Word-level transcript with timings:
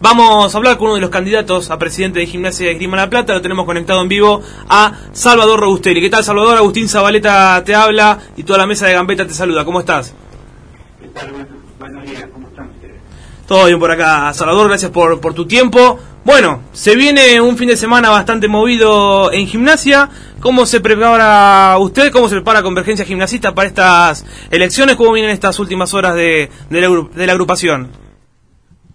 Vamos 0.00 0.54
a 0.54 0.58
hablar 0.58 0.76
con 0.76 0.88
uno 0.88 0.96
de 0.96 1.00
los 1.00 1.10
candidatos 1.10 1.70
a 1.70 1.78
presidente 1.78 2.20
de 2.20 2.26
Gimnasia 2.26 2.66
de 2.68 2.74
Grima 2.74 2.96
La 2.98 3.08
Plata. 3.08 3.32
Lo 3.32 3.40
tenemos 3.40 3.64
conectado 3.64 4.02
en 4.02 4.08
vivo 4.08 4.42
a 4.68 4.92
Salvador 5.12 5.60
Robustelli. 5.60 6.00
¿Qué 6.02 6.10
tal, 6.10 6.22
Salvador? 6.22 6.58
Agustín 6.58 6.88
Zabaleta 6.88 7.62
te 7.64 7.74
habla 7.74 8.18
y 8.36 8.42
toda 8.42 8.58
la 8.58 8.66
mesa 8.66 8.86
de 8.86 8.92
Gambeta 8.92 9.26
te 9.26 9.32
saluda. 9.32 9.64
¿Cómo 9.64 9.80
estás? 9.80 10.14
¿Qué 11.00 11.08
tal? 11.08 11.32
Buenos 11.78 12.04
días, 12.04 12.26
¿cómo 12.32 12.46
están 12.48 12.68
ustedes? 12.70 12.96
Todo 13.48 13.66
bien 13.66 13.78
por 13.80 13.90
acá. 13.90 14.32
Salvador, 14.34 14.68
gracias 14.68 14.90
por, 14.90 15.18
por 15.20 15.32
tu 15.32 15.46
tiempo. 15.46 15.98
Bueno, 16.24 16.62
se 16.72 16.94
viene 16.94 17.40
un 17.40 17.56
fin 17.56 17.68
de 17.68 17.76
semana 17.76 18.10
bastante 18.10 18.48
movido 18.48 19.32
en 19.32 19.46
gimnasia. 19.46 20.10
¿Cómo 20.40 20.66
se 20.66 20.80
prepara 20.80 21.76
usted? 21.78 22.12
¿Cómo 22.12 22.28
se 22.28 22.34
prepara 22.34 22.62
Convergencia 22.62 23.04
Gimnasista 23.06 23.54
para 23.54 23.68
estas 23.68 24.26
elecciones? 24.50 24.96
¿Cómo 24.96 25.12
vienen 25.12 25.30
estas 25.32 25.58
últimas 25.58 25.94
horas 25.94 26.14
de, 26.14 26.50
de, 26.68 26.80
la, 26.82 26.88
agru- 26.88 27.10
de 27.10 27.26
la 27.26 27.32
agrupación? 27.32 27.90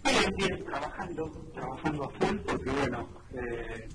Bien, 0.03 0.33
bien, 0.35 0.65
trabajando, 0.65 1.31
trabajando 1.53 2.03
a 2.05 2.09
full, 2.09 2.37
porque 2.45 2.69
bueno, 2.71 3.07
eh, 3.35 3.87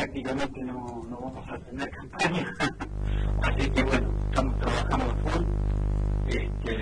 prácticamente 0.00 0.60
no, 0.64 1.02
no 1.10 1.20
vamos 1.20 1.46
a 1.50 1.58
tener 1.58 1.90
campaña. 1.90 2.50
Así 3.42 3.70
que 3.70 3.82
bueno, 3.84 4.08
estamos 4.30 4.58
trabajando 4.58 5.14
full. 5.26 5.44
Este, 6.28 6.76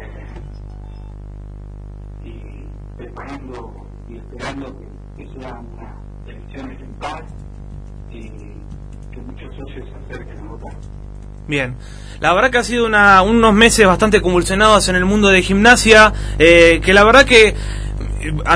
y 2.25 2.97
preparando 2.97 3.75
y 4.09 4.17
esperando 4.19 4.79
que, 4.79 5.25
que 5.25 5.41
sean 5.41 5.67
unas 5.73 5.95
elecciones 6.29 6.81
en 6.81 6.93
paz 6.95 7.23
y 8.11 8.23
que 9.11 9.21
muchos 9.27 9.55
socios 9.57 9.89
se 9.89 10.15
acerquen 10.15 10.39
a 10.47 10.51
votar. 10.51 10.73
Bien. 11.49 11.75
La 12.21 12.35
verdad 12.35 12.51
que 12.51 12.59
ha 12.59 12.65
sido 12.65 12.85
una- 12.87 13.23
unos 13.23 13.55
meses 13.55 13.87
bastante 13.87 14.21
convulsionados 14.21 14.89
en 14.89 14.97
el 14.97 15.05
mundo 15.07 15.29
de 15.29 15.41
gimnasia, 15.43 16.13
eh, 16.39 16.81
que 16.85 16.93
la 16.93 17.05
verdad 17.05 17.25
que 17.25 17.55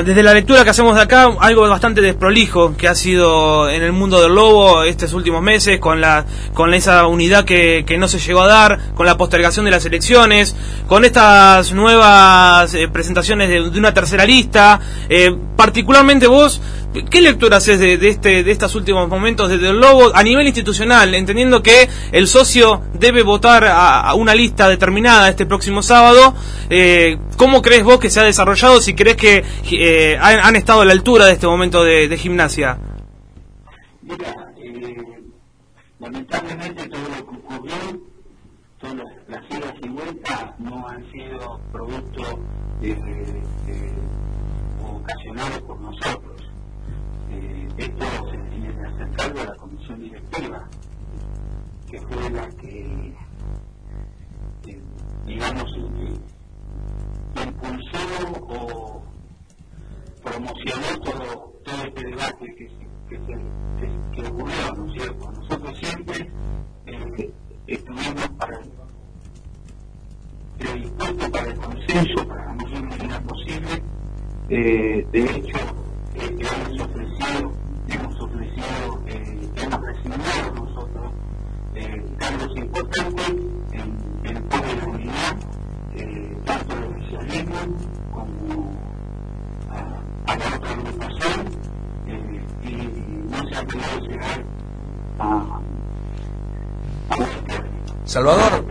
desde 0.05 0.23
la 0.25 0.35
lectura 0.35 0.65
que 0.65 0.71
hacemos 0.71 0.97
de 0.97 1.03
acá, 1.03 1.31
algo 1.39 1.69
bastante 1.69 2.01
desprolijo 2.01 2.77
que 2.77 2.89
ha 2.89 2.95
sido 2.97 3.71
en 3.71 3.83
el 3.83 3.93
mundo 3.93 4.21
del 4.21 4.35
lobo 4.35 4.83
estos 4.83 5.13
últimos 5.13 5.41
meses, 5.41 5.79
con 5.79 6.01
la 6.01 6.25
con 6.53 6.75
esa 6.75 7.07
unidad 7.07 7.45
que, 7.45 7.85
que 7.87 7.97
no 7.97 8.09
se 8.09 8.19
llegó 8.19 8.43
a 8.43 8.49
dar, 8.49 8.81
con 8.95 9.07
la 9.07 9.17
postergación 9.17 9.65
de 9.65 9.71
las 9.71 9.85
elecciones, 9.85 10.57
con 10.89 11.05
estas 11.05 11.73
nuevas 11.73 12.75
eh, 12.75 12.89
presentaciones 12.89 13.49
de, 13.49 13.79
una 13.79 13.95
tercera 13.95 14.25
lista, 14.27 14.81
eh, 15.09 15.35
particularmente 15.57 16.27
vos, 16.27 16.61
¿Qué 17.09 17.23
lectura 17.23 17.57
haces 17.57 17.81
de, 17.81 17.97
de 17.97 18.09
este, 18.09 18.45
de 18.45 18.53
estos 18.53 18.75
últimos 18.75 19.09
momentos 19.09 19.49
desde 19.49 19.71
el 19.71 19.81
Lobo 19.81 20.15
a 20.15 20.23
nivel 20.23 20.47
institucional, 20.47 21.15
entendiendo 21.15 21.63
que 21.63 21.89
el 22.13 22.29
socio 22.29 22.83
debe 22.93 23.23
votar 23.23 23.65
a, 23.65 24.01
a 24.01 24.15
una 24.15 24.35
lista 24.35 24.69
determinada 24.69 25.31
este 25.31 25.47
próximo 25.47 25.83
sábado? 25.83 26.35
Eh, 26.69 27.17
¿Cómo 27.37 27.63
crees 27.63 27.85
vos 27.85 27.99
que 27.99 28.11
se 28.11 28.21
ha 28.21 28.25
desarrollado? 28.25 28.81
Si 28.81 28.95
crees 28.95 29.17
que 29.17 29.45
eh, 29.71 30.19
han, 30.21 30.57
estado 30.57 30.83
a 30.83 30.85
la 30.85 30.93
altura 30.93 31.27
de 31.27 31.33
este 31.33 31.47
momento 31.47 31.83
de, 31.85 32.17
gimnasia. 32.17 32.79
Mira, 34.03 34.53
eh, 34.57 34.97
lamentablemente 35.99 36.89
todo 36.89 37.03
lo 37.03 37.15
que 37.15 37.37
ocurrió, 37.37 37.75
todas 38.81 38.97
las, 39.29 39.51
idas 39.51 39.75
y 39.83 39.89
vueltas 39.89 40.59
no 40.59 40.89
han 40.89 41.11
sido 41.13 41.61
producto 41.73 42.23
eh, 42.83 43.43
ocasionados 45.03 45.61
por 45.63 45.81
nosotros. 45.81 46.51
Eh, 47.31 47.69
esto 47.77 48.05
se 48.31 48.37
tiene 48.51 48.75
que 48.75 48.87
hacer 48.87 49.11
cargo 49.17 49.39
de 49.39 49.47
la 49.47 49.55
comisión 49.57 50.01
directiva, 50.01 50.69
que 51.91 52.01
fue 52.01 52.31
la 52.31 52.49
que, 52.61 53.15
o 58.31 59.03
promocionó 60.23 61.01
todo, 61.05 61.53
este 61.87 62.05
debate 62.07 62.55
que, 62.55 62.69
que, 63.09 63.19
que- 63.27 64.23
ocurrió, 64.29 64.75
¿no 64.77 64.87
es 64.87 64.93
cierto? 64.93 65.33
Nosotros 65.33 65.79
siempre 65.79 66.31
eh, 66.87 67.33
estuvimos 67.67 68.29
para 68.39 68.59
el, 68.59 68.71
predispuestos 70.59 71.31
para 71.31 71.47
el 71.49 71.55
consenso, 71.57 72.29
para 72.29 72.53
mayor 72.55 72.83
medida 72.85 73.21
posible. 73.23 73.83
Eh, 74.49 75.07
de 75.13 75.25
hecho, 75.25 75.59
eh, 76.15 76.39
hemos 76.39 76.81
ofrecido, 76.81 77.53
hemos 77.89 78.21
ofrecido, 78.21 79.03
eh, 79.07 79.49
hemos 79.57 79.81
recibido 79.83 80.55
nosotros 80.55 81.13
eh, 81.75 82.05
cambios 82.19 82.57
importantes 82.57 83.29
en, 83.73 83.97
en 84.25 84.49
toda 84.49 84.75
la 84.77 84.85
unidad, 84.87 85.37
tanto 86.45 86.77
el 86.77 86.85
oficialismo 86.85 87.57
a, 89.71 90.33
a 90.33 90.37
la 90.37 90.47
otra 90.57 90.71
y 92.65 92.67
no 93.31 93.49
se 93.49 93.57
ha 93.57 93.65
podido 93.65 94.09
llegar 94.09 94.45
a, 95.19 95.23
a. 95.25 95.61
Salvador. 98.05 98.65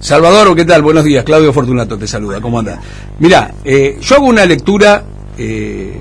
Salvador, 0.00 0.56
¿qué 0.56 0.64
tal? 0.64 0.82
Buenos 0.82 1.04
días, 1.04 1.24
Claudio 1.24 1.52
Fortunato 1.52 1.96
te 1.96 2.06
saluda, 2.06 2.40
¿cómo 2.40 2.58
anda? 2.58 2.80
Mira, 3.20 3.52
eh, 3.64 3.98
yo 4.00 4.16
hago 4.16 4.26
una 4.26 4.44
lectura 4.44 5.02
eh, 5.38 6.00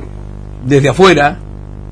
desde 0.65 0.89
afuera, 0.89 1.37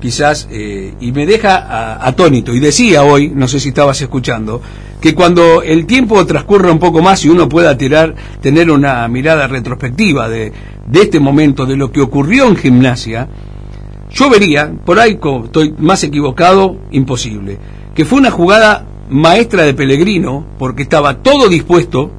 quizás, 0.00 0.48
eh, 0.50 0.94
y 1.00 1.12
me 1.12 1.26
deja 1.26 2.04
atónito. 2.04 2.54
Y 2.54 2.60
decía 2.60 3.02
hoy, 3.02 3.30
no 3.34 3.46
sé 3.46 3.60
si 3.60 3.68
estabas 3.68 4.00
escuchando, 4.00 4.60
que 5.00 5.14
cuando 5.14 5.62
el 5.62 5.86
tiempo 5.86 6.24
transcurra 6.26 6.72
un 6.72 6.78
poco 6.78 7.02
más 7.02 7.24
y 7.24 7.28
uno 7.28 7.48
pueda 7.48 7.76
tirar, 7.76 8.14
tener 8.40 8.70
una 8.70 9.06
mirada 9.08 9.46
retrospectiva 9.46 10.28
de, 10.28 10.52
de 10.86 11.02
este 11.02 11.20
momento, 11.20 11.66
de 11.66 11.76
lo 11.76 11.90
que 11.92 12.00
ocurrió 12.00 12.46
en 12.46 12.56
gimnasia, 12.56 13.28
yo 14.12 14.28
vería, 14.28 14.72
por 14.84 14.98
ahí 14.98 15.18
estoy 15.44 15.74
más 15.78 16.02
equivocado, 16.02 16.76
imposible, 16.90 17.58
que 17.94 18.04
fue 18.04 18.18
una 18.18 18.30
jugada 18.30 18.86
maestra 19.08 19.64
de 19.64 19.74
Pellegrino, 19.74 20.44
porque 20.58 20.82
estaba 20.82 21.22
todo 21.22 21.48
dispuesto, 21.48 22.10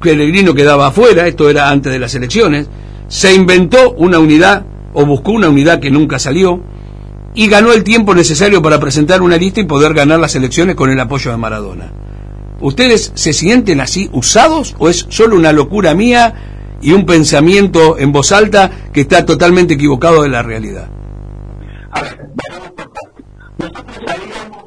Pellegrino 0.00 0.54
quedaba 0.54 0.88
afuera, 0.88 1.26
esto 1.26 1.48
era 1.48 1.70
antes 1.70 1.92
de 1.92 1.98
las 1.98 2.14
elecciones, 2.14 2.68
se 3.08 3.34
inventó 3.34 3.92
una 3.92 4.18
unidad, 4.18 4.66
o 4.92 5.04
buscó 5.06 5.32
una 5.32 5.48
unidad 5.48 5.80
que 5.80 5.90
nunca 5.90 6.18
salió, 6.18 6.60
y 7.36 7.48
ganó 7.48 7.72
el 7.74 7.84
tiempo 7.84 8.14
necesario 8.14 8.62
para 8.62 8.80
presentar 8.80 9.20
una 9.20 9.36
lista 9.36 9.60
y 9.60 9.64
poder 9.64 9.92
ganar 9.92 10.18
las 10.18 10.34
elecciones 10.34 10.74
con 10.74 10.88
el 10.88 10.98
apoyo 10.98 11.30
de 11.30 11.36
Maradona. 11.36 11.92
¿Ustedes 12.62 13.12
se 13.14 13.34
sienten 13.34 13.82
así 13.82 14.08
usados 14.12 14.74
o 14.78 14.88
es 14.88 15.04
solo 15.10 15.36
una 15.36 15.52
locura 15.52 15.94
mía 15.94 16.78
y 16.80 16.92
un 16.92 17.04
pensamiento 17.04 17.98
en 17.98 18.10
voz 18.10 18.32
alta 18.32 18.70
que 18.90 19.02
está 19.02 19.26
totalmente 19.26 19.74
equivocado 19.74 20.22
de 20.22 20.30
la 20.30 20.42
realidad? 20.42 20.88
A 21.90 22.00
ver, 22.00 22.26
vayamos 22.34 22.70
por 22.70 22.90
partes. 22.90 23.26
Nosotros 23.58 23.96
sabíamos 24.06 24.64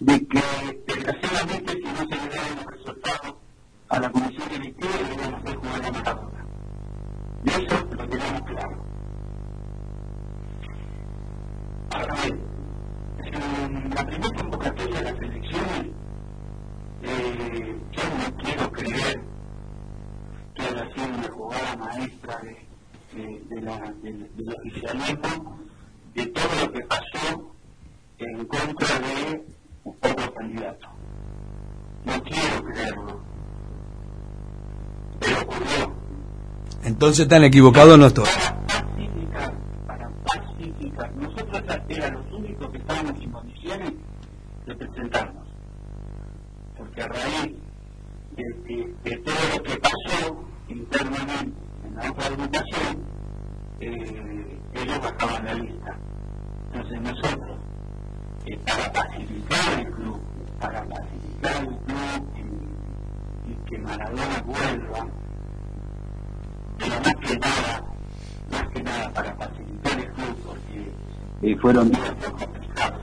de 0.00 0.26
que, 0.26 0.42
desgraciadamente, 0.88 1.72
si 1.74 1.82
no 1.84 1.98
se 1.98 2.16
le 2.16 2.28
daban 2.28 2.56
los 2.56 2.66
resultados 2.72 3.34
a 3.88 4.00
la 4.00 4.10
comisión 4.10 4.48
directiva, 4.50 4.94
íbamos 5.14 5.46
a 5.46 5.54
jugar 5.54 5.84
a 5.86 5.92
Maradona. 5.92 6.46
Y 7.44 7.48
eso 7.50 7.86
lo 7.96 8.08
tenemos 8.08 8.42
claro. 8.42 8.93
Del- 24.02 24.30
del 24.36 24.54
oficialismo 24.56 25.58
de 26.14 26.26
todo 26.26 26.44
lo 26.66 26.72
que 26.72 26.80
pasó 26.84 27.54
en 28.18 28.44
contra 28.46 28.98
de 29.00 29.44
otro 29.84 30.34
candidato. 30.34 30.88
No 32.04 32.22
quiero 32.22 32.64
creerlo, 32.64 33.20
pero 35.20 35.40
ocurrió. 35.42 35.94
Entonces 36.84 37.20
están 37.20 37.44
equivocados 37.44 37.98
no 37.98 38.06
estoy. 38.06 38.24
Para 38.26 38.54
pacificar, 38.66 39.54
para 39.86 40.10
pacificar. 40.24 41.16
Nosotros 41.16 41.62
éramos 41.88 42.24
los 42.26 42.32
únicos 42.40 42.70
que 42.70 42.78
estábamos 42.78 43.20
en 43.22 43.30
condiciones 43.32 43.92
de 44.66 44.74
presentarnos. 44.76 45.44
Porque 46.76 47.02
a 47.02 47.08
raíz 47.08 47.54
de, 48.36 48.44
de- 48.64 48.94
de 49.04 49.16
todo 49.18 49.34
lo 49.56 49.62
que 49.62 49.76
pasó 49.78 50.44
internamente 50.68 51.52
en 51.86 51.94
la 51.94 52.10
otra 52.10 52.26
agrupación, 52.26 53.04
eh, 53.80 54.60
ellos 54.74 55.00
bajaban 55.00 55.44
la 55.44 55.54
lista. 55.54 55.96
Entonces 56.72 57.00
nosotros, 57.00 57.58
eh, 58.46 58.58
para 58.66 58.92
pacificar 58.92 59.80
el 59.80 59.92
club, 59.92 60.20
para 60.60 60.84
pacificar 60.84 61.56
el 61.62 61.76
club 61.76 62.28
y, 62.36 63.50
y 63.50 63.54
que 63.66 63.78
Maradona 63.78 64.42
vuelva, 64.44 65.06
pero 66.78 67.00
más 67.00 67.14
que 67.14 67.38
nada, 67.38 67.82
más 68.50 68.68
que 68.68 68.82
nada 68.82 69.12
para 69.12 69.34
facilitar 69.36 69.98
el 69.98 70.12
club, 70.12 70.36
porque 70.46 70.92
eh, 71.42 71.56
fueron 71.60 71.90
días 71.90 72.14
muy 72.16 72.30
complicados. 72.32 73.02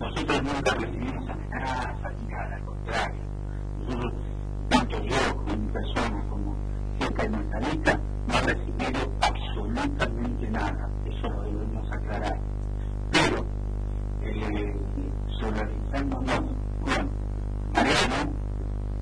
Nosotros 0.00 0.42
nunca 0.42 0.74
recibimos 0.74 1.28
amenazas 1.28 2.12
ni 2.20 2.28
nada, 2.28 2.56
al 2.56 2.64
contrario. 2.64 3.20
Nosotros, 3.80 4.12
tanto 4.68 5.02
yo 5.02 5.36
como 5.36 5.56
mi 5.56 5.72
persona, 5.72 6.24
como 6.30 6.56
gente 6.98 7.28
mentalista, 7.28 7.94
no 7.96 8.00
ha 8.02 8.09
recibido 8.54 9.12
absolutamente 9.20 10.50
nada. 10.50 10.90
Eso 11.06 11.28
lo 11.28 11.42
debemos 11.42 11.92
aclarar. 11.92 12.38
Pero, 13.12 13.46
eh, 14.22 14.76
solidarizándonos 15.38 16.40
con 16.80 17.10
Mariano, 17.72 18.32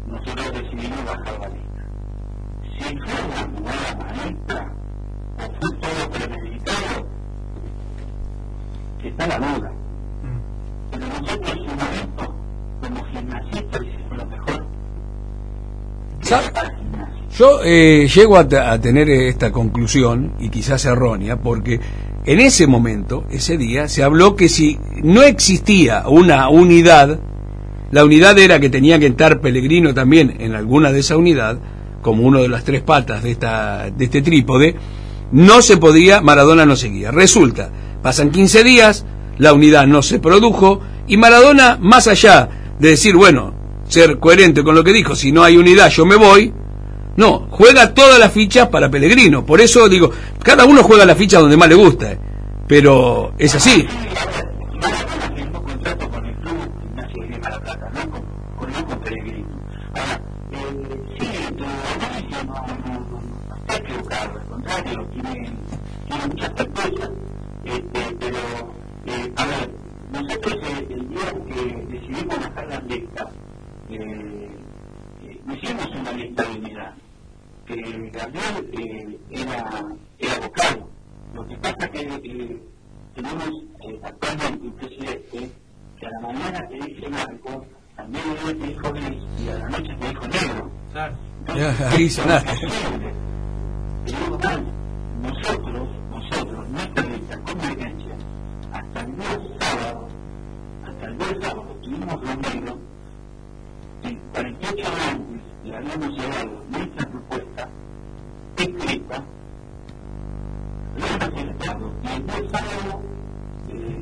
nosotros 0.06 0.52
decidimos 0.52 1.04
bajar 1.04 1.40
la 1.40 1.48
lista. 1.48 1.82
Si 2.78 2.98
fue 2.98 3.24
una 3.24 3.42
jugada 3.56 3.90
maestra, 3.96 4.72
o 5.36 5.40
fue 5.40 5.70
todo 5.80 6.10
premeditado, 6.10 7.06
está 9.02 9.26
la 9.26 9.38
duda. 9.38 9.67
Yo 17.38 17.60
eh, 17.62 18.08
llego 18.12 18.36
a, 18.36 18.48
tener 18.80 19.08
esta 19.08 19.52
conclusión, 19.52 20.32
y 20.40 20.48
quizás 20.48 20.84
errónea, 20.86 21.40
porque 21.40 21.78
en 22.26 22.40
ese 22.40 22.66
momento, 22.66 23.26
ese 23.30 23.56
día, 23.56 23.86
se 23.86 24.02
habló 24.02 24.34
que 24.34 24.48
si 24.48 24.76
no 25.04 25.22
existía 25.22 26.08
una 26.08 26.48
unidad, 26.48 27.20
la 27.92 28.04
unidad 28.04 28.36
era 28.40 28.58
que 28.58 28.70
tenía 28.70 28.98
que 28.98 29.06
estar 29.06 29.40
Pellegrino 29.40 29.94
también 29.94 30.34
en 30.40 30.56
alguna 30.56 30.90
de 30.90 30.98
esa 30.98 31.16
unidad, 31.16 31.60
como 32.02 32.24
uno 32.24 32.42
de 32.42 32.48
las 32.48 32.64
tres 32.64 32.82
patas 32.82 33.22
de, 33.22 33.30
esta, 33.30 33.88
de 33.88 34.04
este 34.04 34.20
trípode, 34.20 34.74
no 35.30 35.62
se 35.62 35.76
podía, 35.76 36.20
Maradona 36.20 36.66
no 36.66 36.74
seguía. 36.74 37.12
Resulta, 37.12 37.70
pasan 38.02 38.32
15 38.32 38.64
días, 38.64 39.06
la 39.38 39.52
unidad 39.52 39.86
no 39.86 40.02
se 40.02 40.18
produjo, 40.18 40.80
y 41.06 41.16
Maradona, 41.18 41.78
más 41.80 42.08
allá 42.08 42.48
de 42.80 42.88
decir, 42.88 43.14
bueno, 43.14 43.54
ser 43.86 44.18
coherente 44.18 44.64
con 44.64 44.74
lo 44.74 44.82
que 44.82 44.92
dijo, 44.92 45.14
si 45.14 45.30
no 45.30 45.44
hay 45.44 45.56
unidad 45.56 45.88
yo 45.90 46.04
me 46.04 46.16
voy, 46.16 46.52
no, 47.18 47.48
juega 47.50 47.92
todas 47.94 48.16
las 48.20 48.30
fichas 48.30 48.68
para 48.68 48.88
Pellegrino. 48.88 49.44
Por 49.44 49.60
eso 49.60 49.88
digo, 49.88 50.08
cada 50.40 50.64
uno 50.64 50.84
juega 50.84 51.04
la 51.04 51.16
ficha 51.16 51.40
donde 51.40 51.56
más 51.56 51.68
le 51.68 51.74
gusta. 51.74 52.16
Pero 52.68 53.32
es 53.36 53.56
así. 53.56 53.88
Lista, 72.86 73.28
eh, 73.90 74.50
hicimos 75.52 75.88
una 76.00 76.12
lista 76.12 76.42
de 76.44 76.58
unidad 76.58 76.94
que 77.68 78.10
Gabriel 78.10 78.70
eh, 78.72 79.18
era, 79.30 79.84
era 80.18 80.40
vocal. 80.40 80.86
Lo 81.34 81.46
que 81.46 81.56
pasa 81.58 81.76
es 81.84 81.90
que 81.90 82.00
eh, 82.00 82.62
tenemos 83.14 83.48
eh, 83.86 84.00
actualmente 84.02 84.66
un 84.66 84.72
presidente 84.72 85.50
que 86.00 86.06
a 86.06 86.10
la 86.10 86.20
mañana 86.20 86.68
te 86.68 86.74
dice 86.76 87.08
blanco, 87.08 87.66
al 87.98 88.08
mediodía 88.08 88.58
te 88.58 88.66
dijo 88.68 88.92
gris 88.92 89.22
y 89.38 89.48
a 89.50 89.58
la 89.58 89.68
noche 89.68 89.96
te 90.00 90.08
dijo 90.08 90.28
negro. 90.28 90.70
Ya, 90.94 91.90
ahí 91.90 92.08
sonaste. 92.08 92.52
Nosotros, 95.20 95.88
nosotros, 96.10 96.68
nuestra 96.70 97.04
lista 97.04 97.38
convergencia, 97.40 98.16
hasta 98.72 99.00
el 99.00 99.16
día 99.16 99.40
sábado, 99.60 100.08
hasta 100.86 101.06
el 101.06 101.18
día 101.18 101.36
sábado 101.42 101.76
tuvimos 101.82 102.20
reunido, 102.20 102.78
en 104.04 104.16
48 104.32 104.86
años 105.10 105.37
le 105.68 105.76
habíamos 105.76 106.08
llevado 106.16 106.64
nuestra 106.70 107.10
propuesta 107.10 107.68
escrita, 108.56 109.24
la 110.98 111.26
aceptado 111.26 111.92
y 112.02 112.16
el 112.16 112.26
día 112.26 112.50
sábado 112.50 113.02
eh, 113.68 113.96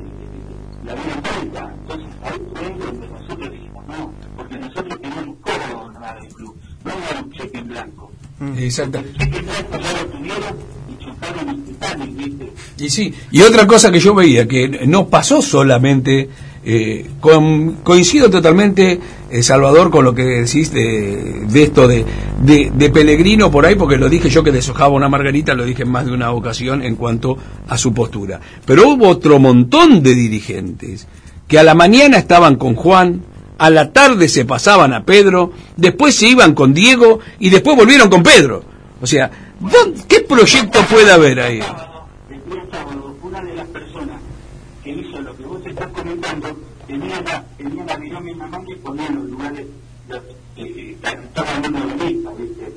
la 0.85 0.91
habían 0.93 1.21
vuelta. 1.21 1.73
Entonces 1.81 2.09
ahí 2.23 2.41
fue 2.53 2.85
donde 2.85 3.07
nosotros 3.07 3.51
dijimos 3.51 3.87
no, 3.87 4.13
porque 4.37 4.57
nosotros 4.57 5.01
tenemos 5.01 5.35
cómodo 5.41 5.91
nada 5.91 6.15
del 6.15 6.33
club, 6.33 6.55
no 6.85 6.91
era 6.91 7.21
un 7.21 7.31
cheque 7.31 7.57
en 7.57 7.67
blanco. 7.67 8.11
Exacto. 8.57 8.99
El 8.99 9.17
cheque 9.17 9.37
en 9.37 9.45
blanco 9.45 9.77
ya 9.77 9.91
lo 9.91 10.09
tuvieron 10.09 10.55
y 10.89 11.03
chocaron 11.03 11.65
¿viste? 12.15 12.53
Y 12.79 12.89
sí, 12.89 13.13
y 13.31 13.41
otra 13.41 13.67
cosa 13.67 13.91
que 13.91 13.99
yo 13.99 14.15
veía, 14.15 14.47
que 14.47 14.87
no 14.87 15.07
pasó 15.07 15.41
solamente, 15.41 16.29
eh, 16.63 17.09
con, 17.19 17.73
coincido 17.83 18.29
totalmente, 18.29 18.99
Salvador, 19.41 19.91
con 19.91 20.05
lo 20.05 20.13
que 20.15 20.23
decís 20.23 20.71
de, 20.71 21.45
esto 21.53 21.87
de, 21.87 22.05
de, 22.41 23.49
por 23.51 23.65
ahí, 23.65 23.75
porque 23.75 23.97
lo 23.97 24.09
dije 24.09 24.29
yo 24.29 24.43
que 24.43 24.51
deshojaba 24.51 24.93
una 24.93 25.09
margarita, 25.09 25.53
lo 25.53 25.65
dije 25.65 25.83
en 25.83 25.91
más 25.91 26.05
de 26.05 26.13
una 26.13 26.31
ocasión 26.31 26.81
en 26.81 26.95
cuanto 26.95 27.37
a 27.67 27.77
su 27.77 27.93
postura. 27.93 28.39
Pero 28.65 28.87
hubo 28.87 29.07
otro 29.07 29.39
montón 29.39 30.01
de 30.01 30.15
dirigentes 30.15 31.07
que 31.47 31.59
a 31.59 31.63
la 31.63 31.73
mañana 31.73 32.17
estaban 32.17 32.55
con 32.55 32.75
Juan, 32.75 33.21
a 33.57 33.69
la 33.69 33.91
tarde 33.91 34.29
se 34.29 34.45
pasaban 34.45 34.93
a 34.93 35.03
Pedro, 35.03 35.51
después 35.75 36.15
se 36.15 36.27
iban 36.27 36.53
con 36.53 36.73
Diego 36.73 37.19
y 37.39 37.49
después 37.49 37.75
volvieron 37.75 38.09
con 38.09 38.23
Pedro. 38.23 38.63
O 39.01 39.07
sea, 39.07 39.29
¿qué 40.07 40.21
proyecto 40.21 40.79
puede 40.89 41.11
haber 41.11 41.39
ahí? 41.39 41.61
La 47.75 47.93
en 47.93 48.69
y 48.69 48.75
ponía 48.75 49.09
los 49.09 49.29
lugares 49.29 49.65
los, 50.09 50.21
eh, 50.57 50.95
estaba 51.01 51.55
hablando 51.55 51.79
de 51.79 51.85
la 51.85 52.05
lista, 52.05 52.29
¿viste? 52.37 52.73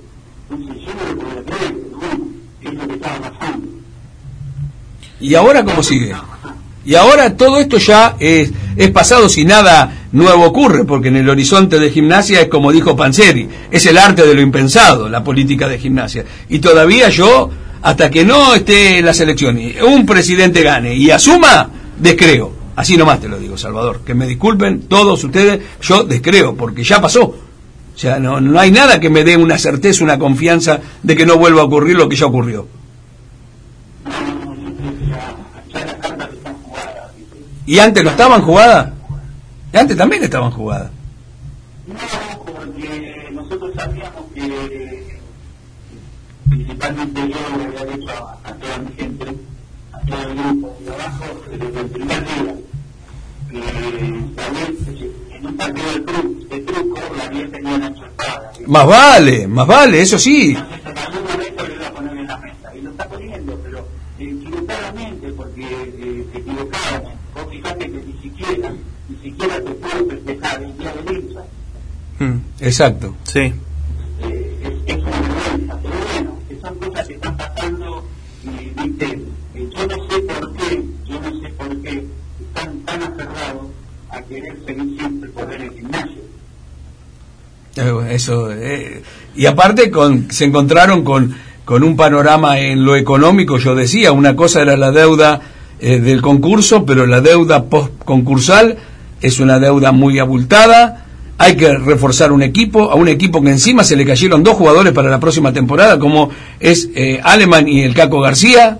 Entonces 0.51 0.85
yo 0.85 0.95
no 0.95 1.15
lo 1.15 1.21
podía 1.21 1.45
creer, 1.45 1.75
pero 1.75 1.99
bueno, 1.99 2.27
es 2.61 2.75
lo 2.75 2.89
que 2.89 2.95
estaba 2.95 3.31
pasando. 3.31 3.69
¿Y 5.21 5.35
ahora 5.35 5.65
cómo 5.65 5.83
sigue? 5.83 6.15
Y 6.85 6.95
ahora 6.95 7.37
todo 7.37 7.61
esto 7.61 7.77
ya 7.79 8.17
es, 8.19 8.53
es 8.77 8.91
pasado 8.91 9.29
si 9.29 9.45
nada 9.45 10.09
nuevo 10.13 10.45
ocurre, 10.45 10.85
porque 10.85 11.09
en 11.09 11.17
el 11.17 11.29
horizonte 11.29 11.79
de 11.79 11.91
gimnasia 11.91 12.41
es 12.41 12.49
como 12.49 12.73
dijo 12.73 12.97
Panzeri, 12.97 13.49
es 13.71 13.87
el 13.87 13.99
arte 13.99 14.27
de 14.27 14.35
lo 14.35 14.41
impensado, 14.41 15.09
la 15.09 15.23
política 15.23 15.69
de 15.69 15.79
gimnasia. 15.79 16.25
Y 16.49 16.59
todavía 16.59 17.11
yo, 17.11 17.51
hasta 17.83 18.11
que 18.11 18.25
no 18.25 18.55
esté 18.55 19.03
la 19.03 19.15
selección 19.15 19.61
y 19.61 19.77
un 19.81 20.07
presidente 20.07 20.63
gane 20.63 20.97
y 20.97 21.11
asuma, 21.11 21.69
descreo. 21.99 22.60
Así 22.81 22.97
nomás 22.97 23.21
te 23.21 23.29
lo 23.29 23.39
digo, 23.39 23.59
Salvador. 23.59 24.01
Que 24.07 24.15
me 24.15 24.27
disculpen 24.27 24.89
todos 24.89 25.23
ustedes, 25.23 25.61
yo 25.83 26.03
descreo, 26.03 26.57
porque 26.57 26.83
ya 26.83 26.99
pasó. 26.99 27.25
O 27.25 27.37
sea, 27.95 28.19
no, 28.19 28.41
no 28.41 28.59
hay 28.59 28.71
nada 28.71 28.99
que 28.99 29.11
me 29.11 29.23
dé 29.23 29.37
una 29.37 29.59
certeza, 29.59 30.03
una 30.03 30.19
confianza 30.19 30.81
de 31.03 31.15
que 31.15 31.27
no 31.27 31.37
vuelva 31.37 31.61
a 31.61 31.65
ocurrir 31.65 31.99
lo 31.99 32.09
que 32.09 32.17
ya 32.17 32.25
ocurrió. 32.25 32.67
¿Y 37.67 37.79
antes 37.79 38.03
no 38.03 38.09
estaban 38.09 38.41
jugadas? 38.41 38.95
¿Y 39.75 39.77
antes 39.77 39.95
también 39.99 40.25
estaban 40.25 40.51
jugadas? 40.51 40.91
No, 41.87 41.97
porque 42.47 43.29
nosotros 43.31 43.75
sabíamos 43.77 44.23
que 44.35 45.19
principalmente 46.49 47.21
yo 47.29 47.59
le 47.59 47.65
había 47.65 47.95
dicho 47.95 48.11
a, 48.43 48.55
toda 48.55 48.79
mi 48.79 48.93
gente, 48.97 49.37
a 49.93 50.01
todo 50.01 50.23
el 50.23 50.35
grupo 50.35 50.79
de 50.81 50.95
abajo, 50.95 51.25
desde 51.51 51.81
el 51.81 51.87
primer 51.91 52.25
día, 52.25 52.55
en 53.53 54.15
un 54.15 55.57
partido 55.57 55.93
de, 55.93 56.01
tru 56.01 56.47
de 56.49 56.61
truco 56.61 56.99
la. 57.17 57.95
Más 58.67 58.87
vale, 58.87 59.47
más 59.47 59.67
vale, 59.67 60.01
eso 60.01 60.19
sí. 60.19 60.57
Entonces 72.91 73.53
en 73.53 73.70
Eso, 87.81 88.53
eh, 88.53 89.03
y 89.35 89.47
aparte 89.47 89.91
con, 89.91 90.31
se 90.31 90.45
encontraron 90.45 91.03
con, 91.03 91.35
con 91.65 91.83
un 91.83 91.97
panorama 91.97 92.59
en 92.59 92.85
lo 92.85 92.97
económico, 92.97 93.59
yo 93.59 93.75
decía, 93.75 94.13
una 94.13 94.37
cosa 94.37 94.63
era 94.63 94.77
la 94.77 94.93
deuda 94.93 95.41
eh, 95.81 95.99
del 95.99 96.21
concurso, 96.21 96.85
pero 96.85 97.07
la 97.07 97.21
deuda 97.21 97.65
post 97.65 97.93
concursal 98.05 98.77
es 99.23 99.41
una 99.41 99.59
deuda 99.59 99.93
muy 99.93 100.19
abultada, 100.19 101.07
hay 101.39 101.57
que 101.57 101.73
reforzar 101.75 102.33
un 102.33 102.43
equipo, 102.43 102.91
a 102.91 102.97
un 102.97 103.09
equipo 103.09 103.43
que 103.43 103.51
encima 103.51 103.83
se 103.83 103.97
le 103.97 104.05
cayeron 104.05 104.43
dos 104.43 104.57
jugadores 104.57 104.93
para 104.93 105.09
la 105.09 105.19
próxima 105.19 105.53
temporada, 105.53 105.99
como 105.99 106.31
es 106.59 106.91
eh, 106.95 107.21
Aleman 107.23 107.67
y 107.67 107.83
el 107.83 107.95
Caco 107.95 108.21
García. 108.21 108.79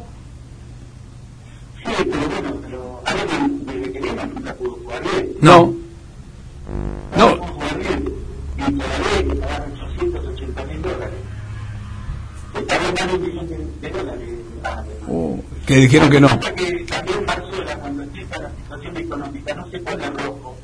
Sí, 1.87 1.93
pero 1.97 2.29
bueno, 2.29 2.57
pero 2.63 3.03
Alemán, 3.07 3.63
desde 3.67 3.93
que 3.93 4.01
No. 5.41 5.73
No. 5.73 5.80
Que 15.71 15.77
dijeron 15.77 16.11
que 16.11 16.21
no. 16.21 16.27
Que 16.41 16.85
también 16.85 17.25
Barzola, 17.25 17.77
cuando 17.77 18.03
empieza 18.03 18.43
la 18.43 18.51
situación 18.51 18.97
económica, 18.97 19.55
no 19.55 19.71
se 19.71 19.79
pone 19.79 20.05
en 20.05 20.19
rojo. 20.19 20.57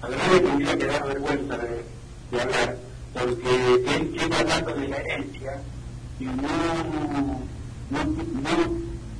A 0.00 0.08
verdad 0.08 0.24
me 0.32 0.40
tendría 0.40 0.78
que 0.78 0.86
dar 0.86 1.06
vergüenza 1.06 1.58
de, 1.58 1.84
de 2.30 2.40
hablar, 2.40 2.76
porque 3.12 3.84
él 3.94 4.10
quiere 4.16 4.34
hablando 4.34 4.74
de 4.74 4.88
la 4.88 4.96
herencia 4.96 5.60
y 6.18 6.24
no, 6.24 6.32
no, 7.90 8.04
no, 8.04 8.04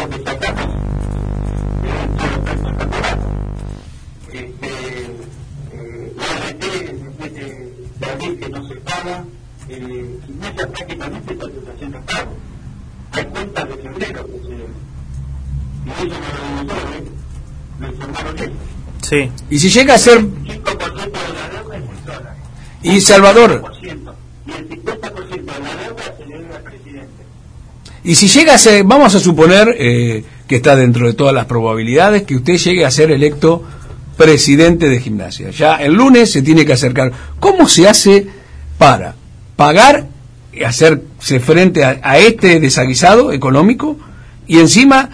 Sí. 19.10 19.28
Y 19.50 19.58
si 19.58 19.70
llega 19.70 19.94
a 19.94 19.98
ser 19.98 20.20
5% 20.20 20.44
de 20.44 21.34
la 21.34 21.48
deuda 21.48 21.76
es 21.76 21.82
en 21.82 22.04
dólares. 22.04 22.38
Y 22.82 23.00
Salvador, 23.00 23.62
5%. 23.82 24.14
Y 24.46 24.52
el 24.52 24.68
50% 24.68 25.30
de 25.30 25.44
la 25.46 25.76
deuda 25.82 26.16
se 26.16 26.26
le 26.26 26.38
debe 26.38 26.54
al 26.54 26.62
presidente. 26.62 27.24
Y 28.10 28.16
si 28.16 28.26
llega 28.26 28.54
a 28.54 28.58
ser, 28.58 28.82
vamos 28.82 29.14
a 29.14 29.20
suponer 29.20 29.72
eh, 29.78 30.24
que 30.48 30.56
está 30.56 30.74
dentro 30.74 31.06
de 31.06 31.12
todas 31.12 31.32
las 31.32 31.44
probabilidades 31.44 32.24
que 32.24 32.34
usted 32.34 32.56
llegue 32.56 32.84
a 32.84 32.90
ser 32.90 33.12
electo 33.12 33.62
presidente 34.16 34.88
de 34.88 34.98
gimnasia. 34.98 35.50
Ya 35.50 35.76
el 35.76 35.94
lunes 35.94 36.32
se 36.32 36.42
tiene 36.42 36.66
que 36.66 36.72
acercar. 36.72 37.12
¿Cómo 37.38 37.68
se 37.68 37.88
hace 37.88 38.26
para 38.78 39.14
pagar 39.54 40.08
y 40.52 40.64
hacerse 40.64 41.38
frente 41.38 41.84
a, 41.84 42.00
a 42.02 42.18
este 42.18 42.58
desaguisado 42.58 43.30
económico 43.30 43.96
y 44.48 44.58
encima 44.58 45.10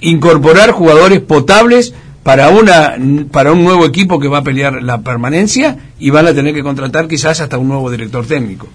incorporar 0.00 0.72
jugadores 0.72 1.20
potables 1.20 1.94
para 2.24 2.48
una 2.48 2.96
para 3.30 3.52
un 3.52 3.62
nuevo 3.62 3.86
equipo 3.86 4.18
que 4.18 4.26
va 4.26 4.38
a 4.38 4.42
pelear 4.42 4.82
la 4.82 5.02
permanencia 5.02 5.76
y 6.00 6.10
van 6.10 6.26
a 6.26 6.34
tener 6.34 6.52
que 6.52 6.64
contratar 6.64 7.06
quizás 7.06 7.40
hasta 7.40 7.58
un 7.58 7.68
nuevo 7.68 7.88
director 7.92 8.26
técnico? 8.26 8.66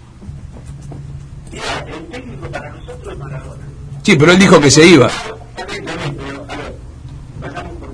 Mira, 1.52 1.86
el 1.88 2.06
técnico 2.06 2.48
para 2.48 2.70
nosotros 2.70 3.14
es 3.14 3.20
Maradona. 3.20 3.66
Sí, 4.06 4.16
pero 4.16 4.34
él 4.34 4.38
dijo 4.38 4.62
que 4.62 4.70
se 4.70 4.86
iba. 4.86 5.10
Está 5.50 5.66
bien, 5.66 5.84
está 5.84 5.96
bien, 5.96 6.16
pero 6.16 6.36
a 6.36 6.38
ver, 6.38 6.76
vayamos 7.40 7.74
por 7.74 7.90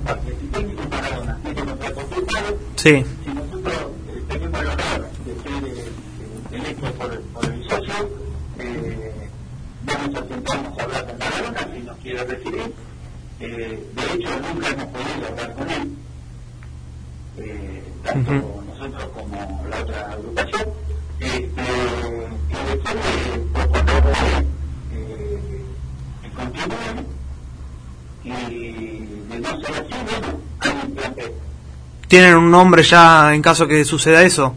¿Tienen 32.12 32.36
un 32.36 32.50
nombre 32.50 32.82
ya 32.82 33.34
en 33.34 33.40
caso 33.40 33.66
que 33.66 33.86
suceda 33.86 34.22
eso? 34.22 34.54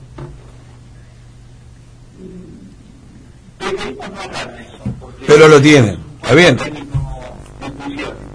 Pero 5.25 5.47
lo 5.47 5.61
tienen. 5.61 5.97
Está 6.21 6.35
bien. 6.35 6.57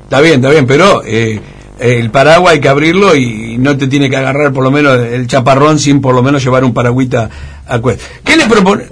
Está 0.05 0.23
bien, 0.23 0.35
está 0.37 0.49
bien, 0.49 0.67
pero 0.67 1.03
eh, 1.05 1.39
el 1.81 2.11
paraguas 2.11 2.55
hay 2.55 2.61
que 2.61 2.71
abrirlo 2.71 3.15
y 3.15 3.59
no 3.59 3.77
te 3.77 3.89
tiene 3.89 4.09
que 4.09 4.17
agarrar 4.17 4.55
por 4.55 4.65
lo 4.65 4.71
menos 4.71 4.99
el 4.99 5.27
chaparrón 5.27 5.79
sin 5.79 6.00
por 6.00 6.15
lo 6.15 6.23
menos 6.23 6.43
llevar 6.43 6.65
un 6.65 6.73
paragüita 6.73 7.29
a 7.67 7.79
cuesta. 7.79 8.03
¿Qué 8.25 8.39
le 8.39 8.47
propone? 8.47 8.85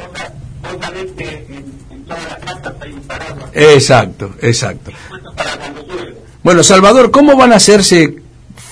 Exacto, 3.54 4.35
exacto. 4.42 4.90
Bueno, 6.42 6.62
Salvador, 6.62 7.11
¿cómo 7.11 7.35
van 7.35 7.54
a 7.54 7.56
hacerse 7.56 8.27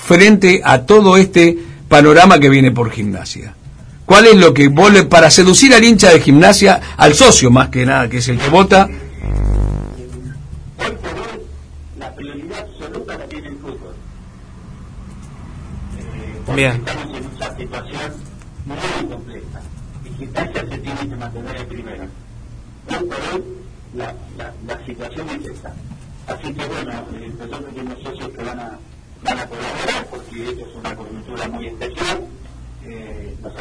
frente 0.06 0.60
a 0.64 0.86
todo 0.86 1.16
este 1.16 1.58
panorama 1.88 2.38
que 2.38 2.48
viene 2.48 2.70
por 2.70 2.90
gimnasia? 2.90 3.54
¿Cuál 4.06 4.26
es 4.26 4.36
lo 4.36 4.54
que 4.54 4.68
vos 4.68 4.92
le, 4.92 5.02
para 5.02 5.32
seducir 5.32 5.74
al 5.74 5.82
hincha 5.82 6.10
de 6.10 6.20
gimnasia, 6.20 6.80
al 6.96 7.14
socio 7.14 7.50
más 7.50 7.70
que 7.70 7.84
nada, 7.84 8.08
que 8.08 8.18
es 8.18 8.28
el 8.28 8.38
que 8.38 8.48
vota? 8.48 8.84
Hoy 8.86 8.92
por 10.78 11.10
hoy, 11.10 11.40
la 11.98 12.14
prioridad 12.14 12.60
absoluta 12.60 13.18
la 13.18 13.24
tiene 13.24 13.48
el 13.48 13.56
fútbol. 13.56 13.94
Eh, 15.98 16.40
porque 16.46 16.60
Bien. 16.60 16.72
Estamos 16.76 17.16
en 17.16 17.26
una 17.26 17.56
situación 17.56 18.12
muy 18.64 19.10
compleja 19.10 19.60
y 20.04 20.18
Gimnasia 20.18 20.60
se 20.70 20.78
tiene 20.78 21.00
que 21.00 21.16
mantener 21.16 21.56
en 21.56 21.66
primera. 21.66 22.06
Hoy 22.86 23.08
por 23.08 23.34
hoy, 23.34 23.44
la, 23.96 24.14
la, 24.38 24.52
la 24.68 24.86
situación 24.86 25.26
es 25.30 25.50
esta. 25.50 25.74
Así 26.28 26.54
que 26.54 26.64
bueno, 26.64 26.92
eh, 26.92 27.32
nosotros 27.36 27.74
tenemos 27.74 28.02
socios 28.04 28.28
que 28.30 28.44
van 28.44 28.60
a, 28.60 28.78
van 29.26 29.38
a 29.40 29.46
colaborar 29.48 30.06
porque 30.10 30.50
esto 30.50 30.66
es 30.66 30.74
una 30.76 30.96
coyuntura 30.96 31.48
muy 31.48 31.66
especial. 31.66 32.26
Eh, 32.84 33.36
nos 33.42 33.52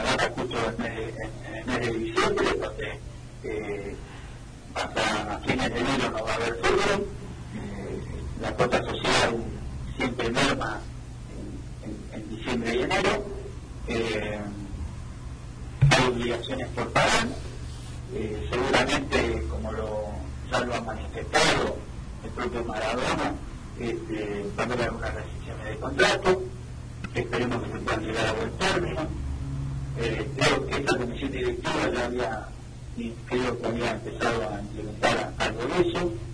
eso 35.80 36.25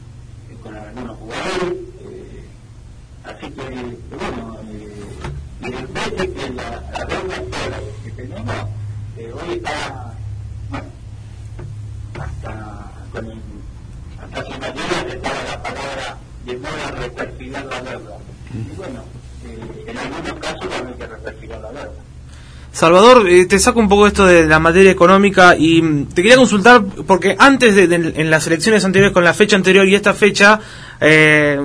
Salvador, 22.81 23.29
eh, 23.29 23.45
te 23.45 23.59
saco 23.59 23.79
un 23.79 23.87
poco 23.87 24.07
esto 24.07 24.25
de 24.25 24.47
la 24.47 24.57
materia 24.57 24.89
económica 24.89 25.55
y 25.55 25.83
mm, 25.83 26.05
te 26.07 26.23
quería 26.23 26.35
consultar 26.35 26.83
porque 27.05 27.35
antes 27.37 27.75
de, 27.75 27.83
en 27.83 28.31
las 28.31 28.47
elecciones 28.47 28.83
anteriores 28.83 29.13
con 29.13 29.23
la 29.23 29.35
fecha 29.35 29.55
anterior 29.55 29.87
y 29.87 29.93
esta 29.93 30.15
fecha 30.15 30.59
eh, 30.99 31.59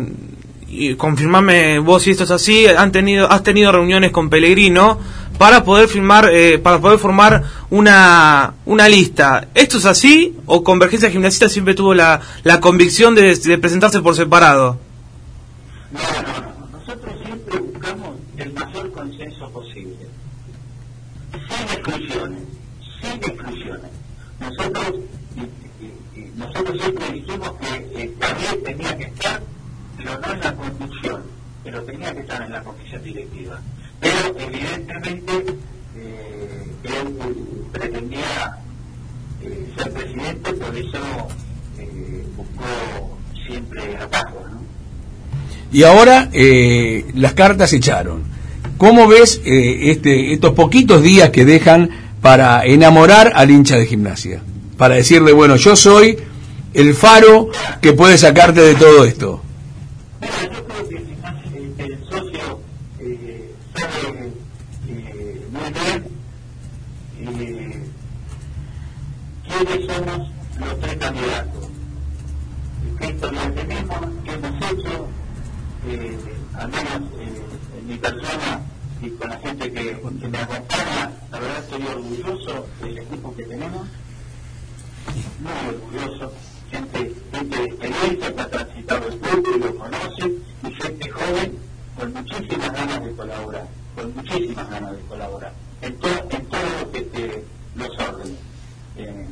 y 0.68 0.94
confirmame 0.94 1.78
vos 1.78 2.02
si 2.02 2.10
esto 2.10 2.24
es 2.24 2.30
así, 2.30 2.66
han 2.66 2.92
tenido 2.92 3.32
has 3.32 3.42
tenido 3.42 3.72
reuniones 3.72 4.10
con 4.10 4.28
Pellegrino 4.28 4.98
para 5.38 5.64
poder 5.64 5.88
firmar 5.88 6.28
eh, 6.30 6.58
para 6.58 6.80
poder 6.82 6.98
formar 6.98 7.44
una 7.70 8.52
una 8.66 8.86
lista. 8.86 9.48
¿Esto 9.54 9.78
es 9.78 9.86
así 9.86 10.36
o 10.44 10.62
Convergencia 10.62 11.10
Gimnasista 11.10 11.48
siempre 11.48 11.72
tuvo 11.72 11.94
la, 11.94 12.20
convicción 12.60 13.14
de 13.14 13.56
presentarse 13.56 14.00
por 14.00 14.14
separado? 14.14 14.78
Que 32.14 32.20
estar 32.20 32.42
en 32.42 32.52
la 32.52 32.62
comisión 32.62 33.02
directiva. 33.02 33.60
Pero 34.00 34.36
evidentemente 34.38 35.32
eh, 35.96 36.64
él 36.84 37.16
pretendía 37.72 38.58
eh, 39.42 39.72
ser 39.76 39.92
presidente, 39.92 40.52
por 40.52 40.76
eso 40.76 40.98
eh, 41.78 42.26
buscó 42.36 43.18
siempre 43.46 43.96
atajos, 43.96 44.50
¿no? 44.52 44.60
Y 45.72 45.82
ahora 45.82 46.28
eh, 46.32 47.04
las 47.14 47.34
cartas 47.34 47.72
echaron. 47.72 48.24
¿Cómo 48.78 49.08
ves 49.08 49.40
eh, 49.44 49.90
este, 49.90 50.32
estos 50.32 50.52
poquitos 50.52 51.02
días 51.02 51.30
que 51.30 51.44
dejan 51.44 51.90
para 52.20 52.64
enamorar 52.66 53.32
al 53.34 53.50
hincha 53.50 53.76
de 53.76 53.86
gimnasia? 53.86 54.42
Para 54.76 54.96
decirle, 54.96 55.32
bueno, 55.32 55.56
yo 55.56 55.74
soy 55.76 56.18
el 56.74 56.94
faro 56.94 57.48
que 57.80 57.94
puede 57.94 58.18
sacarte 58.18 58.60
de 58.60 58.74
todo 58.74 59.04
esto. 59.06 59.42
Mira, 60.20 60.32
yo 60.42 60.66
creo 60.66 60.88
que 60.88 60.96
si 60.98 61.16
más, 61.22 61.34
eh, 61.54 61.72
el 61.78 61.98
socio 62.10 62.60
eh, 63.00 63.50
sabe 63.74 64.32
eh, 64.88 65.46
muy 65.50 65.72
bien 65.72 66.04
eh, 67.40 67.82
quiénes 69.48 69.86
somos 69.86 70.28
los 70.58 70.80
tres 70.80 70.96
candidatos, 70.96 71.68
qué 73.00 73.06
historia 73.06 73.54
tenemos, 73.54 73.98
qué 74.24 74.32
hemos 74.32 74.56
hecho, 74.72 75.08
eh, 75.88 76.18
al 76.54 76.68
menos 76.68 77.02
eh, 77.20 77.78
en 77.78 77.88
mi 77.88 77.96
persona 77.96 78.60
y 79.00 79.10
con 79.10 79.28
la 79.30 79.38
gente 79.38 79.72
que, 79.72 79.96
que 80.20 80.28
me 80.28 80.38
acompaña, 80.38 81.10
la 81.30 81.38
verdad 81.38 81.64
estoy 81.76 81.94
orgulloso 81.94 82.66
del 82.80 82.98
equipo 82.98 83.34
que 83.34 83.44
tenemos, 83.44 83.86
muy 85.40 85.74
orgulloso, 85.74 86.32
gente, 86.70 87.12
gente 87.32 87.64
experiencia 87.64 88.34
que 88.34 88.40
ha 88.40 88.48
transitado 88.48 89.08
el 89.08 89.18
club, 89.18 89.44
que 89.44 89.58
lo 89.58 89.76
conoce, 89.76 90.32
y 90.66 90.82
gente 90.82 91.10
joven 91.10 91.58
con 91.98 92.12
muchísimas 92.14 92.72
ganas 92.72 93.04
de 93.04 93.12
colaborar, 93.12 93.66
con 93.94 94.14
muchísimas 94.14 94.70
ganas 94.70 94.96
de 94.96 95.02
colaborar, 95.02 95.52
en, 95.82 95.96
todo 95.96 96.26
en 96.30 96.46
todo 96.46 96.60
lo 96.80 96.92
que 96.92 97.00
te, 97.02 97.44
los 97.74 97.90
órdenes, 97.90 98.38
eh, 98.96 99.26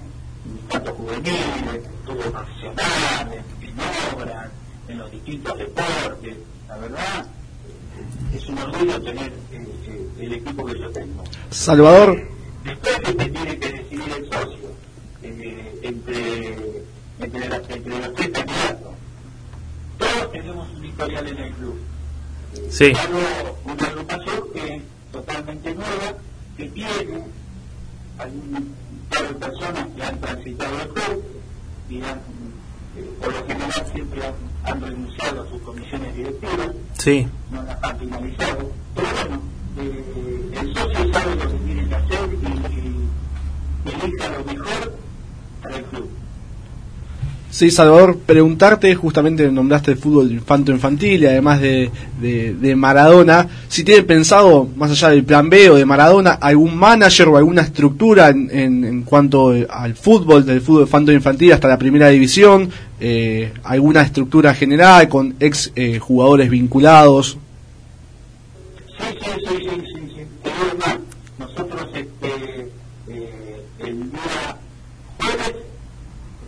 tanto 0.68 0.94
juveniles, 0.94 1.82
todo 2.04 2.16
profesionales, 2.16 3.44
en 3.62 4.16
obras, 4.16 4.50
en 4.88 4.98
los 4.98 5.10
distintos 5.10 5.58
deportes, 5.58 6.36
la 6.68 6.76
verdad, 6.76 7.26
es 8.34 8.48
un 8.48 8.58
orgullo 8.58 9.00
tener 9.02 9.32
eh, 9.52 9.66
eh, 9.86 10.08
el 10.20 10.32
equipo 10.32 10.64
que 10.64 10.78
yo 10.78 10.90
tengo. 10.90 11.24
Salvador, 11.50 12.33
Después 12.84 13.16
que 13.16 13.30
tiene 13.30 13.58
que 13.58 13.72
decidir 13.72 14.12
el 14.16 14.24
socio 14.26 14.68
eh, 15.22 15.78
entre, 15.82 16.82
entre, 17.20 17.48
la- 17.48 17.56
entre 17.68 17.98
los 17.98 18.14
tres 18.14 18.28
candidatos. 18.30 18.92
Todos 19.98 20.32
tenemos 20.32 20.68
un 20.76 20.84
historial 20.84 21.28
en 21.28 21.38
el 21.38 21.52
club. 21.54 21.76
Sí. 22.70 22.92
Una 23.64 23.86
agrupación 23.86 24.40
que 24.52 24.74
es 24.76 24.82
totalmente 25.12 25.74
nueva, 25.74 26.14
que 26.56 26.68
tiene 26.68 27.24
algún 28.18 28.74
par 29.10 29.28
de 29.28 29.34
personas 29.34 29.86
que 29.96 30.02
han 30.02 30.20
transitado 30.20 30.80
el 30.82 30.88
club 30.88 31.24
y 31.88 32.02
han, 32.02 32.18
eh, 32.96 33.10
por 33.20 33.32
lo 33.34 33.46
general 33.46 33.86
siempre 33.92 34.20
han, 34.26 34.34
han 34.64 34.80
renunciado 34.80 35.42
a 35.42 35.48
sus 35.48 35.60
comisiones 35.62 36.14
directivas 36.16 36.70
Sí. 36.98 37.26
no 37.50 37.62
las 37.62 37.82
han 37.82 37.98
finalizado. 37.98 38.70
Pero 38.94 39.08
bueno, 39.16 39.42
eh, 39.78 40.60
el 40.60 40.74
socio 40.74 41.12
sabe 41.12 41.36
lo 41.36 41.50
que 41.50 41.56
tiene 41.64 41.88
que 41.88 41.94
hacer 41.94 42.28
y, 42.32 42.46
y 42.46 44.10
lo 44.10 44.44
mejor 44.44 44.92
para 45.62 45.76
el 45.76 45.84
club. 45.84 46.10
Sí, 47.54 47.70
Salvador, 47.70 48.18
preguntarte, 48.18 48.92
justamente 48.96 49.48
nombraste 49.48 49.92
el 49.92 49.96
fútbol 49.96 50.32
infanto 50.32 50.72
infantil 50.72 51.22
y 51.22 51.26
además 51.26 51.60
de, 51.60 51.88
de, 52.20 52.74
Maradona, 52.74 53.46
si 53.68 53.84
tiene 53.84 54.02
pensado, 54.02 54.68
más 54.74 54.90
allá 54.90 55.10
del 55.10 55.22
plan 55.22 55.48
B 55.48 55.70
o 55.70 55.76
de 55.76 55.86
Maradona, 55.86 56.32
algún 56.32 56.76
manager 56.76 57.28
o 57.28 57.36
alguna 57.36 57.62
estructura 57.62 58.30
en, 58.30 58.50
en, 58.50 59.02
cuanto 59.02 59.54
eh, 59.54 59.68
al 59.70 59.94
fútbol, 59.94 60.44
del 60.44 60.62
fútbol 60.62 60.82
infanto 60.82 61.12
infantil 61.12 61.52
hasta 61.52 61.68
la 61.68 61.78
primera 61.78 62.08
división, 62.08 62.70
eh, 62.98 63.52
alguna 63.62 64.02
estructura 64.02 64.52
general 64.52 65.08
con 65.08 65.36
ex 65.38 65.70
eh, 65.76 66.00
jugadores 66.00 66.50
vinculados. 66.50 67.38
Sí, 69.04 69.18
sí, 69.20 69.56
sí, 69.56 69.82
sí, 69.92 70.08
sí, 70.14 70.50
más, 70.78 70.98
nosotros 71.38 71.88
este, 71.94 72.70
eh, 73.08 73.66
el 73.78 74.10
día 74.10 74.56
jueves 75.18 75.54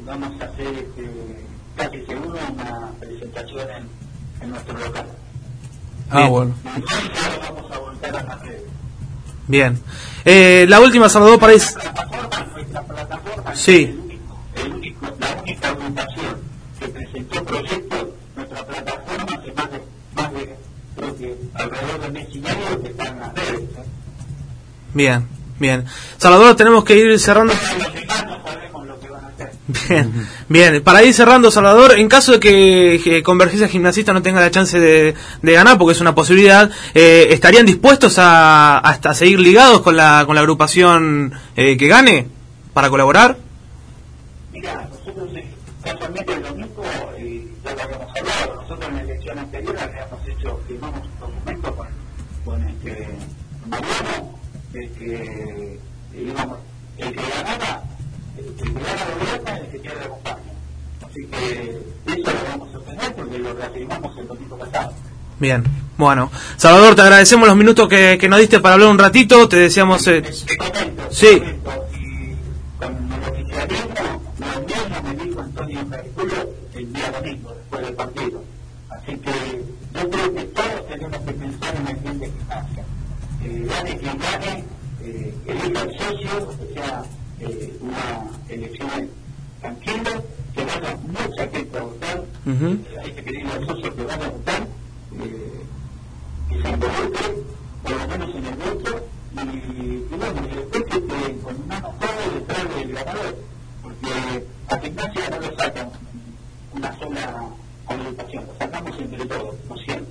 vamos 0.04 0.40
a 0.40 0.44
hacer 0.44 0.66
este, 0.74 1.44
casi 1.76 2.06
seguro 2.06 2.38
una 2.54 2.90
presentación 3.00 3.68
en, 3.70 3.88
en 4.42 4.50
nuestro 4.50 4.78
local. 4.78 5.06
Ah, 6.10 6.18
Bien. 6.18 6.30
bueno. 6.30 6.54
Vamos 6.64 7.70
a 7.72 7.78
volver 7.78 8.16
a. 8.16 8.38
Bien. 9.48 9.80
Eh, 10.24 10.66
la 10.68 10.80
última, 10.80 11.08
Salvador, 11.08 11.38
para 11.38 11.54
ir- 11.54 11.74
plataforma, 11.74 12.46
nuestra 12.54 12.82
plataforma 12.82 13.52
es 13.52 13.60
Sí. 13.60 13.82
el 13.84 13.98
único, 13.98 14.38
el 14.56 14.72
único, 14.74 15.06
la 15.20 15.36
única 15.42 15.68
agrupación 15.68 16.36
que 16.80 16.88
presentó 16.88 17.44
proyectos, 17.44 18.06
nuestra 18.34 18.66
plataforma 18.66 19.24
hace 19.38 19.52
más 19.52 19.70
de, 19.70 19.82
más 20.14 20.32
de, 20.32 20.56
creo 20.96 21.05
que 21.16 21.36
alrededor 21.54 22.12
de 22.12 22.26
que 22.82 22.88
están. 22.88 23.18
¿eh? 23.18 23.66
Bien, 24.94 25.26
bien. 25.58 25.84
Salvador, 26.16 26.56
tenemos 26.56 26.84
que 26.84 26.96
ir 26.96 27.18
cerrando. 27.18 27.52
Que. 27.52 28.06
Bien, 29.88 30.28
bien. 30.48 30.82
Para 30.82 31.02
ir 31.02 31.12
cerrando, 31.12 31.50
Salvador, 31.50 31.98
en 31.98 32.08
caso 32.08 32.32
de 32.32 32.40
que 32.40 32.94
eh, 32.94 33.22
Convergencia 33.22 33.68
Gimnasista 33.68 34.12
no 34.12 34.22
tenga 34.22 34.40
la 34.40 34.50
chance 34.50 34.78
de, 34.78 35.14
de 35.42 35.52
ganar, 35.52 35.76
porque 35.76 35.92
es 35.92 36.00
una 36.00 36.14
posibilidad, 36.14 36.70
eh, 36.94 37.26
¿estarían 37.30 37.66
dispuestos 37.66 38.18
a, 38.18 38.78
hasta 38.78 39.12
seguir 39.12 39.40
ligados 39.40 39.80
con 39.82 39.96
la, 39.96 40.22
con 40.24 40.36
la 40.36 40.42
agrupación 40.42 41.32
eh, 41.56 41.76
que 41.76 41.88
gane 41.88 42.28
para 42.72 42.90
colaborar? 42.90 43.38
Mira, 44.52 44.88
nosotros 44.88 45.30
eh, 45.34 45.52
casualmente 45.82 46.32
el 46.32 46.42
domingo, 46.42 46.84
eh, 47.18 47.46
ya 47.64 47.74
lo 47.74 47.82
habíamos 47.82 48.16
hablado, 48.16 48.54
nosotros 48.62 48.88
en 48.88 48.94
la 48.94 49.02
elección 49.02 49.38
anterior 49.38 49.76
habíamos 49.78 50.28
hecho, 50.28 50.60
firmamos 50.68 51.00
un 51.06 51.20
documento 51.20 51.76
con, 51.76 51.88
con 52.44 52.68
este 52.68 53.08
Mariano, 53.66 54.38
de 54.72 54.88
que 55.10 55.78
íbamos, 56.20 56.58
el 56.98 57.12
que 57.12 57.20
ganaba, 57.22 57.82
el 58.38 58.54
que 58.54 58.64
gana 58.64 59.06
gobierna 59.18 59.58
y 59.58 59.60
el 59.64 59.70
que 59.70 59.78
pierde 59.78 60.04
acompaña. 60.04 60.36
Así 61.08 61.26
que 61.26 62.20
eso 62.20 62.30
lo 62.30 62.48
vamos 62.50 62.74
a 62.74 62.78
obtener 62.78 63.14
porque 63.14 63.38
lo 63.38 63.54
reafirmamos 63.54 64.18
el 64.18 64.26
domingo 64.28 64.58
pasado. 64.58 64.92
Bien, 65.38 65.64
bueno. 65.98 66.30
Salvador, 66.56 66.94
te 66.94 67.02
agradecemos 67.02 67.46
los 67.46 67.56
minutos 67.56 67.88
que, 67.88 68.16
que 68.18 68.28
nos 68.28 68.38
diste 68.40 68.60
para 68.60 68.74
hablar 68.74 68.88
un 68.88 68.98
ratito. 68.98 69.48
Te 69.48 69.56
deseamos... 69.58 70.06
eh, 70.08 70.22
Te 70.22 70.56
comento, 70.56 71.02
Sí. 71.10 71.38
comento, 71.38 71.85
por 97.82 97.92
lo 97.92 98.08
menos 98.08 98.34
en 98.34 98.46
el 98.46 98.54
voto, 98.54 99.06
y, 99.34 100.16
bueno, 100.16 100.40
y 100.50 100.54
después 100.56 100.84
estén 100.90 101.38
con 101.40 101.68
mano 101.68 101.94
fuerte 101.98 102.34
detrás 102.34 102.76
del 102.76 102.92
ganador, 102.92 103.36
porque 103.82 104.44
a 104.68 104.78
gimnasia 104.80 105.30
no 105.30 105.40
lo 105.40 105.56
sacan 105.56 105.88
una 106.74 106.98
sola 106.98 107.44
agrupación, 107.86 108.44
lo 108.46 108.54
sacamos 108.58 108.98
entre 109.00 109.26
todos, 109.26 109.54
no 109.68 109.76
siempre. 109.76 110.06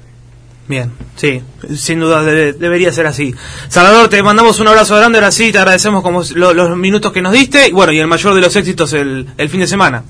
Bien, 0.68 0.92
sí, 1.16 1.44
sin 1.76 2.00
duda 2.00 2.24
debe- 2.24 2.54
debería 2.54 2.92
ser 2.92 3.06
así. 3.06 3.36
Salvador, 3.70 4.10
te 4.10 4.24
mandamos 4.24 4.60
un 4.60 4.68
abrazo 4.68 4.96
grande, 4.96 5.20
ahora 5.20 5.32
sí, 5.32 5.52
te 5.52 5.60
agradecemos 5.60 6.02
como 6.02 6.24
lo- 6.34 6.54
los 6.56 6.76
minutos 6.78 7.12
que 7.12 7.22
nos 7.22 7.34
diste 7.34 7.68
y 7.68 7.72
bueno, 7.72 7.92
y 7.92 8.00
el 8.00 8.08
mayor 8.08 8.34
de 8.34 8.42
los 8.42 8.56
éxitos 8.56 8.92
el, 8.94 9.28
el 9.38 9.50
fin 9.50 9.60
de 9.60 9.68
semana. 9.68 10.04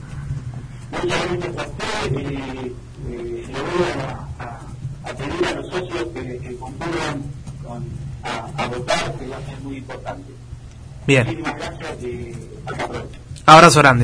Muchas 0.92 1.20
gracias 1.28 1.58
a 1.58 1.62
ustedes. 1.62 2.18
Eh, 2.18 2.72
eh, 3.10 3.46
le 3.48 3.54
voy 3.54 3.84
a, 4.00 4.44
a- 4.44 5.10
a 5.10 5.14
pedir 5.14 5.46
a 5.46 5.54
los 5.56 5.68
socios 5.70 6.06
que, 6.14 6.38
que 6.40 6.56
concurran 6.56 7.22
con- 7.62 7.86
a, 8.24 8.64
a 8.64 8.68
votar, 8.70 9.14
que 9.20 9.28
va 9.28 9.36
a 9.38 9.42
ser 9.42 9.60
muy 9.62 9.78
importante. 9.78 10.32
Bien, 11.08 11.26
abrazo 13.46 13.80
grande. 13.80 14.04